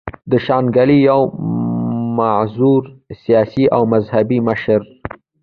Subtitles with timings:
[0.29, 1.21] د شانګلې يو
[2.17, 2.85] معزز
[3.23, 4.81] سياسي او مذهبي مشر